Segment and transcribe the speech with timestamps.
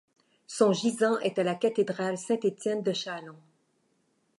[0.47, 3.37] Son gisant est à la Cathédrale Saint-Étienne de Châlons.